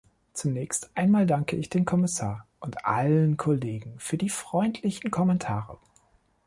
Zunächst 0.33 0.89
einmal 0.95 1.27
danke 1.27 1.55
ich 1.55 1.69
dem 1.69 1.85
Kommissar 1.85 2.47
und 2.59 2.87
allen 2.87 3.37
Kollegen 3.37 3.93
für 3.99 4.17
die 4.17 4.29
freundlichen 4.29 5.11
Kommentare. 5.11 5.77